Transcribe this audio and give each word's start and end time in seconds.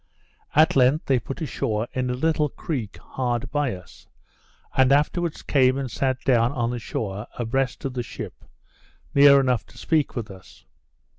At 0.55 0.75
length 0.75 1.05
they 1.05 1.19
put 1.19 1.41
ashore 1.43 1.87
in 1.93 2.09
a 2.09 2.13
little 2.15 2.49
creek 2.49 2.97
hard 2.97 3.51
by 3.51 3.75
us; 3.75 4.07
and 4.75 4.91
afterwards 4.91 5.43
came 5.43 5.77
and 5.77 5.91
sat 5.91 6.17
down 6.25 6.51
on 6.53 6.71
the 6.71 6.79
shore 6.79 7.27
a 7.37 7.45
breast 7.45 7.85
of 7.85 7.93
the 7.93 8.01
ship, 8.01 8.43
near 9.13 9.39
enough 9.39 9.63
to 9.67 9.77
speak 9.77 10.15
with 10.15 10.31
us. 10.31 10.65